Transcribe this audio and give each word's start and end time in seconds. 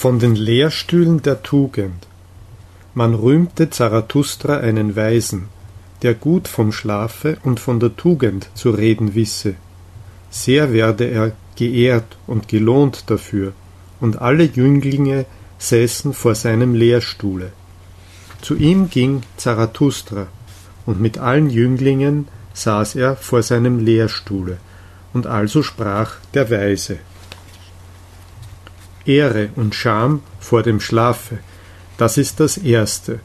Von 0.00 0.20
den 0.20 0.36
Lehrstühlen 0.36 1.22
der 1.22 1.42
Tugend. 1.42 2.06
Man 2.94 3.14
rühmte 3.14 3.68
Zarathustra 3.68 4.58
einen 4.58 4.94
Weisen, 4.94 5.48
der 6.02 6.14
gut 6.14 6.46
vom 6.46 6.70
Schlafe 6.70 7.38
und 7.42 7.58
von 7.58 7.80
der 7.80 7.96
Tugend 7.96 8.48
zu 8.54 8.70
reden 8.70 9.16
wisse. 9.16 9.56
Sehr 10.30 10.72
werde 10.72 11.10
er 11.10 11.32
geehrt 11.56 12.16
und 12.28 12.46
gelohnt 12.46 13.10
dafür, 13.10 13.54
und 13.98 14.22
alle 14.22 14.44
Jünglinge 14.44 15.26
säßen 15.58 16.12
vor 16.12 16.36
seinem 16.36 16.76
Lehrstuhle. 16.76 17.50
Zu 18.40 18.54
ihm 18.54 18.90
ging 18.90 19.22
Zarathustra, 19.36 20.28
und 20.86 21.00
mit 21.00 21.18
allen 21.18 21.50
Jünglingen 21.50 22.28
saß 22.54 22.94
er 22.94 23.16
vor 23.16 23.42
seinem 23.42 23.84
Lehrstuhle, 23.84 24.58
und 25.12 25.26
also 25.26 25.64
sprach 25.64 26.18
der 26.34 26.52
Weise. 26.52 27.00
Ehre 29.08 29.48
und 29.56 29.74
Scham 29.74 30.22
vor 30.38 30.62
dem 30.62 30.80
Schlafe, 30.80 31.38
das 31.96 32.18
ist 32.18 32.40
das 32.40 32.58
Erste, 32.58 33.20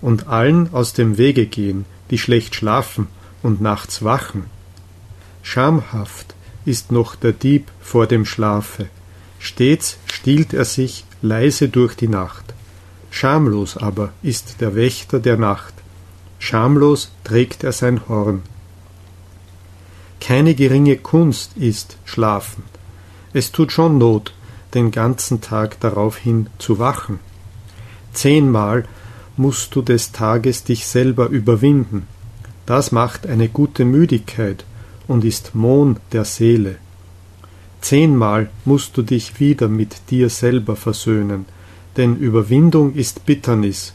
und 0.00 0.26
allen 0.26 0.72
aus 0.74 0.92
dem 0.92 1.16
Wege 1.16 1.46
gehen, 1.46 1.84
die 2.10 2.18
schlecht 2.18 2.54
schlafen 2.54 3.06
und 3.42 3.60
nachts 3.60 4.02
wachen. 4.02 4.44
Schamhaft 5.42 6.34
ist 6.64 6.92
noch 6.92 7.14
der 7.14 7.32
Dieb 7.32 7.70
vor 7.80 8.06
dem 8.06 8.26
Schlafe, 8.26 8.88
stets 9.38 9.96
stiehlt 10.06 10.52
er 10.52 10.64
sich 10.64 11.04
leise 11.22 11.68
durch 11.68 11.94
die 11.94 12.08
Nacht. 12.08 12.52
Schamlos 13.10 13.76
aber 13.76 14.12
ist 14.22 14.60
der 14.60 14.74
Wächter 14.74 15.20
der 15.20 15.36
Nacht, 15.36 15.74
schamlos 16.38 17.12
trägt 17.24 17.62
er 17.62 17.72
sein 17.72 18.08
Horn. 18.08 18.42
Keine 20.20 20.54
geringe 20.54 20.96
Kunst 20.96 21.56
ist 21.56 21.96
Schlafen. 22.04 22.64
Es 23.32 23.52
tut 23.52 23.72
schon 23.72 23.98
Not, 23.98 24.32
den 24.74 24.90
ganzen 24.90 25.40
Tag 25.40 25.80
daraufhin 25.80 26.48
zu 26.58 26.78
wachen. 26.78 27.18
Zehnmal 28.12 28.84
musst 29.36 29.74
du 29.74 29.82
des 29.82 30.12
Tages 30.12 30.64
dich 30.64 30.86
selber 30.86 31.28
überwinden. 31.28 32.06
Das 32.66 32.92
macht 32.92 33.26
eine 33.26 33.48
gute 33.48 33.84
Müdigkeit 33.84 34.64
und 35.08 35.24
ist 35.24 35.54
Mohn 35.54 35.98
der 36.12 36.24
Seele. 36.24 36.76
Zehnmal 37.80 38.50
musst 38.64 38.96
du 38.96 39.02
dich 39.02 39.40
wieder 39.40 39.68
mit 39.68 40.10
dir 40.10 40.30
selber 40.30 40.76
versöhnen, 40.76 41.46
denn 41.96 42.16
Überwindung 42.16 42.94
ist 42.94 43.26
Bitternis, 43.26 43.94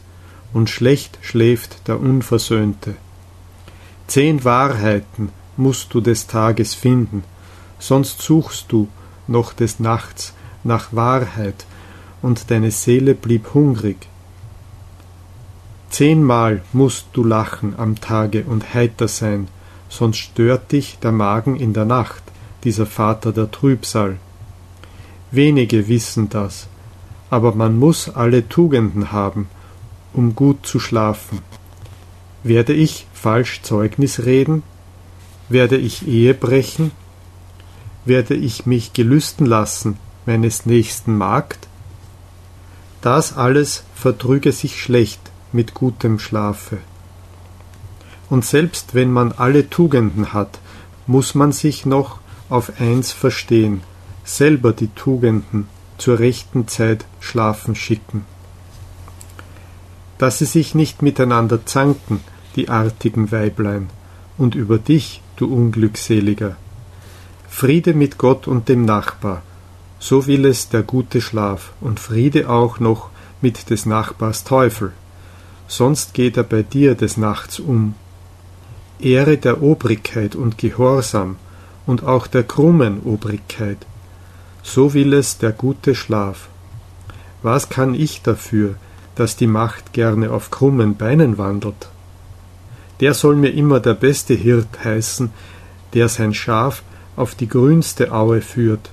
und 0.52 0.70
schlecht 0.70 1.18
schläft 1.22 1.88
der 1.88 2.00
Unversöhnte. 2.00 2.94
Zehn 4.06 4.44
Wahrheiten 4.44 5.30
musst 5.56 5.92
du 5.94 6.00
des 6.00 6.26
Tages 6.26 6.74
finden, 6.74 7.24
sonst 7.78 8.22
suchst 8.22 8.66
du 8.70 8.88
noch 9.26 9.52
des 9.52 9.80
Nachts 9.80 10.34
nach 10.64 10.92
Wahrheit, 10.92 11.66
und 12.22 12.50
deine 12.50 12.70
Seele 12.70 13.14
blieb 13.14 13.54
hungrig. 13.54 13.96
Zehnmal 15.90 16.62
musst 16.72 17.06
du 17.12 17.24
lachen 17.24 17.74
am 17.78 18.00
Tage 18.00 18.44
und 18.44 18.74
heiter 18.74 19.08
sein, 19.08 19.48
sonst 19.88 20.18
stört 20.18 20.72
dich 20.72 20.98
der 20.98 21.12
Magen 21.12 21.56
in 21.56 21.72
der 21.72 21.84
Nacht, 21.84 22.22
dieser 22.64 22.86
Vater 22.86 23.32
der 23.32 23.50
Trübsal. 23.50 24.18
Wenige 25.30 25.88
wissen 25.88 26.28
das, 26.28 26.68
aber 27.30 27.54
man 27.54 27.78
muss 27.78 28.08
alle 28.08 28.48
Tugenden 28.48 29.12
haben, 29.12 29.48
um 30.12 30.34
gut 30.34 30.66
zu 30.66 30.78
schlafen. 30.78 31.40
Werde 32.42 32.72
ich 32.72 33.06
falsch 33.12 33.62
Zeugnis 33.62 34.24
reden? 34.24 34.62
Werde 35.48 35.76
ich 35.76 36.06
Ehe 36.06 36.34
brechen? 36.34 36.90
Werde 38.04 38.34
ich 38.34 38.66
mich 38.66 38.92
gelüsten 38.92 39.46
lassen 39.46 39.98
meines 40.28 40.66
nächsten 40.66 41.16
Magd? 41.16 41.68
Das 43.00 43.34
alles 43.38 43.82
vertrüge 43.94 44.52
sich 44.52 44.78
schlecht 44.78 45.20
mit 45.52 45.72
gutem 45.72 46.18
Schlafe. 46.18 46.76
Und 48.28 48.44
selbst 48.44 48.94
wenn 48.94 49.10
man 49.10 49.32
alle 49.32 49.70
Tugenden 49.70 50.34
hat, 50.34 50.58
muss 51.06 51.34
man 51.34 51.52
sich 51.52 51.86
noch 51.86 52.18
auf 52.50 52.78
eins 52.78 53.10
verstehen, 53.10 53.80
selber 54.22 54.74
die 54.74 54.88
Tugenden 54.88 55.66
zur 55.96 56.18
rechten 56.18 56.68
Zeit 56.68 57.06
schlafen 57.20 57.74
schicken. 57.74 58.26
Dass 60.18 60.40
sie 60.40 60.44
sich 60.44 60.74
nicht 60.74 61.00
miteinander 61.00 61.64
zanken, 61.64 62.20
die 62.54 62.68
artigen 62.68 63.32
Weiblein, 63.32 63.88
und 64.36 64.54
über 64.54 64.76
dich, 64.76 65.22
du 65.36 65.46
Unglückseliger. 65.46 66.56
Friede 67.48 67.94
mit 67.94 68.18
Gott 68.18 68.46
und 68.46 68.68
dem 68.68 68.84
Nachbar, 68.84 69.42
so 69.98 70.26
will 70.26 70.44
es 70.44 70.68
der 70.68 70.82
gute 70.82 71.20
Schlaf 71.20 71.72
und 71.80 72.00
Friede 72.00 72.48
auch 72.48 72.80
noch 72.80 73.10
mit 73.40 73.70
des 73.70 73.86
Nachbars 73.86 74.44
Teufel, 74.44 74.92
sonst 75.66 76.14
geht 76.14 76.36
er 76.36 76.44
bei 76.44 76.62
dir 76.62 76.94
des 76.94 77.16
Nachts 77.16 77.58
um. 77.60 77.94
Ehre 79.00 79.36
der 79.36 79.62
Obrigkeit 79.62 80.34
und 80.34 80.58
Gehorsam 80.58 81.36
und 81.86 82.04
auch 82.04 82.26
der 82.26 82.42
krummen 82.42 83.00
Obrigkeit, 83.04 83.78
so 84.62 84.92
will 84.94 85.12
es 85.12 85.38
der 85.38 85.52
gute 85.52 85.94
Schlaf. 85.94 86.48
Was 87.42 87.68
kann 87.68 87.94
ich 87.94 88.22
dafür, 88.22 88.74
dass 89.14 89.36
die 89.36 89.46
Macht 89.46 89.92
gerne 89.92 90.30
auf 90.30 90.50
krummen 90.50 90.96
Beinen 90.96 91.38
wandelt? 91.38 91.88
Der 93.00 93.14
soll 93.14 93.36
mir 93.36 93.50
immer 93.50 93.78
der 93.78 93.94
beste 93.94 94.34
Hirt 94.34 94.84
heißen, 94.84 95.30
der 95.94 96.08
sein 96.08 96.34
Schaf 96.34 96.82
auf 97.14 97.34
die 97.36 97.48
grünste 97.48 98.12
Aue 98.12 98.40
führt, 98.40 98.90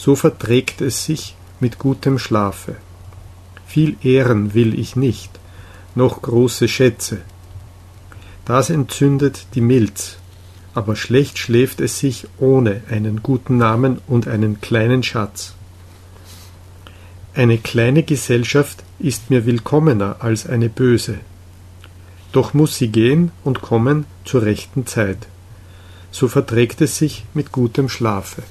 so 0.00 0.16
verträgt 0.16 0.80
es 0.80 1.04
sich 1.04 1.36
mit 1.60 1.78
gutem 1.78 2.18
Schlafe. 2.18 2.76
Viel 3.66 3.96
Ehren 4.02 4.54
will 4.54 4.72
ich 4.78 4.96
nicht, 4.96 5.30
noch 5.94 6.22
große 6.22 6.68
Schätze. 6.68 7.18
Das 8.46 8.70
entzündet 8.70 9.48
die 9.54 9.60
Milz, 9.60 10.16
aber 10.72 10.96
schlecht 10.96 11.36
schläft 11.36 11.82
es 11.82 11.98
sich 11.98 12.26
ohne 12.38 12.80
einen 12.88 13.22
guten 13.22 13.58
Namen 13.58 13.98
und 14.06 14.26
einen 14.26 14.62
kleinen 14.62 15.02
Schatz. 15.02 15.54
Eine 17.34 17.58
kleine 17.58 18.02
Gesellschaft 18.02 18.82
ist 19.00 19.28
mir 19.28 19.44
willkommener 19.44 20.16
als 20.20 20.48
eine 20.48 20.70
böse. 20.70 21.18
Doch 22.32 22.54
muss 22.54 22.76
sie 22.76 22.88
gehen 22.88 23.32
und 23.44 23.60
kommen 23.60 24.06
zur 24.24 24.44
rechten 24.44 24.86
Zeit. 24.86 25.28
So 26.10 26.26
verträgt 26.26 26.80
es 26.80 26.96
sich 26.96 27.26
mit 27.34 27.52
gutem 27.52 27.90
Schlafe. 27.90 28.42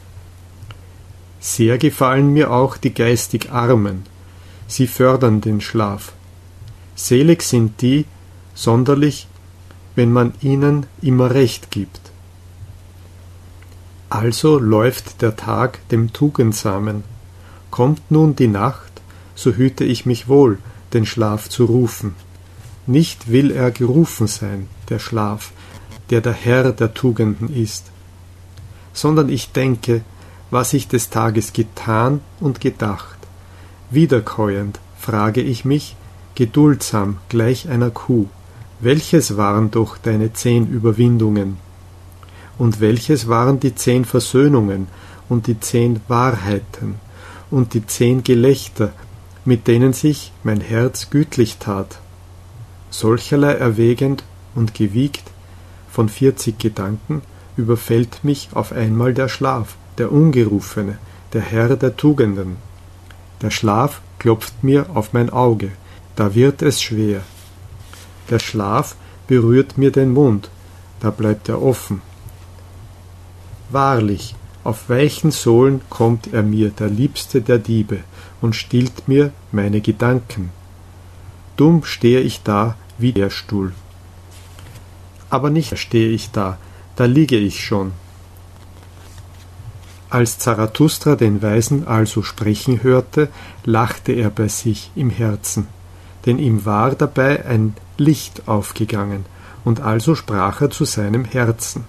Sehr 1.39 1.77
gefallen 1.77 2.33
mir 2.33 2.51
auch 2.51 2.77
die 2.77 2.93
geistig 2.93 3.51
Armen, 3.51 4.03
sie 4.67 4.87
fördern 4.87 5.41
den 5.41 5.61
Schlaf. 5.61 6.13
Selig 6.95 7.43
sind 7.43 7.81
die, 7.81 8.05
sonderlich, 8.53 9.27
wenn 9.95 10.11
man 10.11 10.33
ihnen 10.41 10.85
immer 11.01 11.31
Recht 11.31 11.71
gibt. 11.71 12.01
Also 14.09 14.59
läuft 14.59 15.21
der 15.21 15.35
Tag 15.35 15.87
dem 15.89 16.11
Tugendsamen. 16.11 17.03
Kommt 17.69 18.09
nun 18.09 18.35
die 18.35 18.47
Nacht, 18.47 18.91
so 19.35 19.53
hüte 19.53 19.85
ich 19.85 20.05
mich 20.05 20.27
wohl, 20.27 20.57
den 20.93 21.05
Schlaf 21.05 21.47
zu 21.47 21.65
rufen. 21.65 22.15
Nicht 22.87 23.31
will 23.31 23.51
er 23.51 23.71
gerufen 23.71 24.27
sein, 24.27 24.67
der 24.89 24.99
Schlaf, 24.99 25.51
der 26.09 26.21
der 26.21 26.33
Herr 26.33 26.71
der 26.71 26.93
Tugenden 26.93 27.53
ist, 27.53 27.85
sondern 28.93 29.29
ich 29.29 29.51
denke, 29.51 30.01
was 30.51 30.73
ich 30.73 30.87
des 30.87 31.09
Tages 31.09 31.53
getan 31.53 32.21
und 32.39 32.61
gedacht. 32.61 33.17
Wiederkäuend 33.89 34.79
frage 34.97 35.41
ich 35.41 35.65
mich, 35.65 35.95
geduldsam 36.35 37.17
gleich 37.29 37.69
einer 37.69 37.89
Kuh, 37.89 38.27
welches 38.79 39.35
waren 39.37 39.71
doch 39.71 39.97
deine 39.97 40.33
zehn 40.33 40.67
Überwindungen? 40.67 41.57
Und 42.57 42.79
welches 42.79 43.27
waren 43.27 43.59
die 43.59 43.75
zehn 43.75 44.05
Versöhnungen 44.05 44.87
und 45.27 45.47
die 45.47 45.59
zehn 45.59 46.01
Wahrheiten 46.07 46.95
und 47.51 47.73
die 47.73 47.85
zehn 47.85 48.23
Gelächter, 48.23 48.93
mit 49.45 49.67
denen 49.67 49.93
sich 49.93 50.31
mein 50.43 50.61
Herz 50.61 51.09
gütlich 51.09 51.57
tat? 51.57 51.99
Solcherlei 52.89 53.53
erwägend 53.53 54.23
und 54.55 54.73
gewiegt 54.73 55.23
von 55.91 56.09
vierzig 56.09 56.57
Gedanken 56.57 57.21
überfällt 57.57 58.23
mich 58.23 58.49
auf 58.53 58.71
einmal 58.71 59.13
der 59.13 59.27
Schlaf 59.27 59.75
der 59.99 60.11
Ungerufene, 60.11 60.97
der 61.33 61.41
Herr 61.41 61.75
der 61.75 61.95
Tugenden. 61.95 62.57
Der 63.41 63.51
Schlaf 63.51 64.01
klopft 64.17 64.63
mir 64.63 64.87
auf 64.93 65.13
mein 65.13 65.29
Auge, 65.29 65.71
da 66.15 66.33
wird 66.33 66.61
es 66.61 66.81
schwer. 66.81 67.21
Der 68.29 68.39
Schlaf 68.39 68.95
berührt 69.27 69.77
mir 69.77 69.91
den 69.91 70.11
Mund, 70.11 70.49
da 70.99 71.09
bleibt 71.11 71.49
er 71.49 71.61
offen. 71.61 72.01
Wahrlich, 73.69 74.35
auf 74.63 74.89
weichen 74.89 75.31
Sohlen 75.31 75.81
kommt 75.89 76.33
er 76.33 76.43
mir, 76.43 76.69
der 76.69 76.89
liebste 76.89 77.41
der 77.41 77.59
Diebe, 77.59 77.99
und 78.41 78.55
stillt 78.55 79.07
mir 79.07 79.31
meine 79.51 79.81
Gedanken. 79.81 80.51
Dumm 81.55 81.83
stehe 81.83 82.21
ich 82.21 82.41
da 82.43 82.75
wie 82.97 83.13
der 83.13 83.29
Stuhl. 83.29 83.73
Aber 85.29 85.49
nicht 85.49 85.77
stehe 85.77 86.09
ich 86.09 86.31
da, 86.31 86.57
da 86.95 87.05
liege 87.05 87.37
ich 87.37 87.63
schon, 87.63 87.93
Als 90.09 90.39
Zarathustra 90.39 91.15
den 91.15 91.41
Weisen 91.43 91.87
also 91.87 92.23
sprechen 92.23 92.81
hörte, 92.81 93.29
lachte 93.63 94.11
er 94.11 94.31
bei 94.31 94.47
sich 94.47 94.91
im 94.95 95.11
Herzen, 95.11 95.67
denn 96.25 96.39
ihm 96.39 96.65
war 96.65 96.95
dabei 96.95 97.45
ein 97.45 97.75
Licht 97.97 98.47
aufgegangen, 98.47 99.25
und 99.63 99.81
also 99.81 100.15
sprach 100.15 100.61
er 100.61 100.71
zu 100.71 100.85
seinem 100.85 101.25
Herzen. 101.25 101.83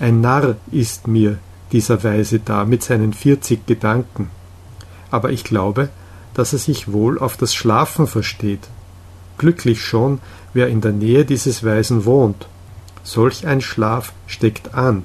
Ein 0.00 0.20
Narr 0.20 0.56
ist 0.72 1.06
mir 1.06 1.38
dieser 1.70 2.02
Weise 2.02 2.40
da 2.40 2.64
mit 2.64 2.82
seinen 2.82 3.12
vierzig 3.12 3.66
Gedanken, 3.66 4.28
aber 5.12 5.30
ich 5.30 5.44
glaube, 5.44 5.90
dass 6.34 6.52
er 6.52 6.58
sich 6.58 6.90
wohl 6.92 7.20
auf 7.20 7.36
das 7.36 7.54
Schlafen 7.54 8.08
versteht. 8.08 8.68
Glücklich 9.38 9.80
schon, 9.80 10.18
wer 10.54 10.68
in 10.68 10.80
der 10.80 10.92
Nähe 10.92 11.24
dieses 11.24 11.62
Weisen 11.62 12.04
wohnt. 12.04 12.48
Solch 13.04 13.46
ein 13.46 13.60
Schlaf 13.60 14.12
steckt 14.26 14.74
an, 14.74 15.04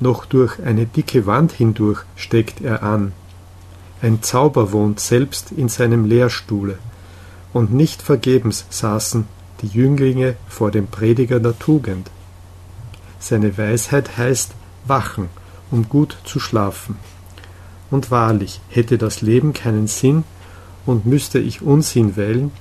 noch 0.00 0.26
durch 0.26 0.60
eine 0.60 0.86
dicke 0.86 1.26
Wand 1.26 1.52
hindurch 1.52 2.02
steckt 2.16 2.60
er 2.60 2.82
an. 2.82 3.12
Ein 4.02 4.22
Zauber 4.22 4.72
wohnt 4.72 5.00
selbst 5.00 5.52
in 5.52 5.68
seinem 5.68 6.04
Lehrstuhle, 6.04 6.78
und 7.52 7.72
nicht 7.72 8.02
vergebens 8.02 8.66
saßen 8.68 9.26
die 9.62 9.68
Jünglinge 9.68 10.36
vor 10.48 10.70
dem 10.70 10.86
Prediger 10.86 11.40
der 11.40 11.58
Tugend. 11.58 12.10
Seine 13.18 13.56
Weisheit 13.56 14.18
heißt 14.18 14.52
wachen, 14.84 15.30
um 15.70 15.88
gut 15.88 16.18
zu 16.24 16.38
schlafen. 16.38 16.96
Und 17.90 18.10
wahrlich, 18.10 18.60
hätte 18.68 18.98
das 18.98 19.22
Leben 19.22 19.54
keinen 19.54 19.86
Sinn 19.86 20.24
und 20.84 21.06
müsste 21.06 21.38
ich 21.38 21.62
Unsinn 21.62 22.16
wählen, 22.16 22.52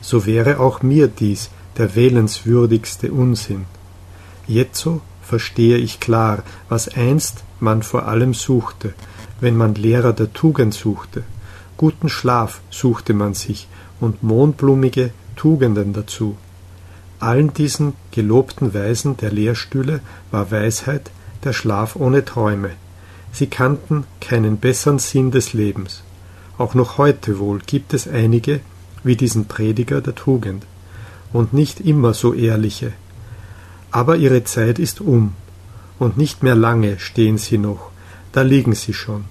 so 0.00 0.26
wäre 0.26 0.58
auch 0.58 0.82
mir 0.82 1.06
dies 1.06 1.50
der 1.78 1.94
wählenswürdigste 1.94 3.12
Unsinn. 3.12 3.66
Jetzo 4.48 5.00
verstehe 5.22 5.78
ich 5.78 6.00
klar, 6.00 6.42
was 6.68 6.88
einst 6.88 7.44
man 7.60 7.82
vor 7.82 8.06
allem 8.06 8.34
suchte, 8.34 8.92
wenn 9.40 9.56
man 9.56 9.74
Lehrer 9.74 10.12
der 10.12 10.32
Tugend 10.32 10.74
suchte. 10.74 11.24
Guten 11.76 12.08
Schlaf 12.08 12.60
suchte 12.70 13.14
man 13.14 13.34
sich 13.34 13.68
und 14.00 14.22
mondblumige 14.22 15.10
Tugenden 15.36 15.92
dazu. 15.92 16.36
Allen 17.18 17.54
diesen 17.54 17.94
gelobten 18.10 18.74
Weisen 18.74 19.16
der 19.16 19.30
Lehrstühle 19.30 20.00
war 20.30 20.50
Weisheit 20.50 21.10
der 21.44 21.52
Schlaf 21.52 21.96
ohne 21.96 22.24
Träume. 22.24 22.70
Sie 23.32 23.46
kannten 23.46 24.04
keinen 24.20 24.58
bessern 24.58 24.98
Sinn 24.98 25.30
des 25.30 25.52
Lebens. 25.52 26.02
Auch 26.58 26.74
noch 26.74 26.98
heute 26.98 27.38
wohl 27.38 27.60
gibt 27.60 27.94
es 27.94 28.06
einige, 28.06 28.60
wie 29.04 29.16
diesen 29.16 29.46
Prediger 29.46 30.00
der 30.00 30.14
Tugend, 30.14 30.64
und 31.32 31.52
nicht 31.52 31.80
immer 31.80 32.12
so 32.12 32.34
ehrliche, 32.34 32.92
aber 33.92 34.16
ihre 34.16 34.42
Zeit 34.42 34.78
ist 34.78 35.00
um, 35.00 35.34
und 35.98 36.16
nicht 36.16 36.42
mehr 36.42 36.56
lange 36.56 36.98
stehen 36.98 37.38
sie 37.38 37.58
noch, 37.58 37.90
da 38.32 38.42
liegen 38.42 38.74
sie 38.74 38.94
schon. 38.94 39.26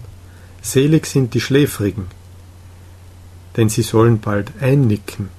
Selig 0.62 1.08
sind 1.08 1.34
die 1.34 1.42
Schläfrigen, 1.42 2.06
denn 3.58 3.68
sie 3.68 3.81
sollen 3.81 4.19
bald 4.19 4.52
einnicken. 4.62 5.30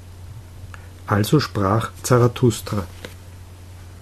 Also 1.06 1.40
sprach 1.40 1.90
Zarathustra. 2.02 2.84